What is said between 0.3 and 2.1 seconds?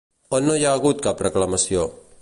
On no hi ha hagut cap reclamació?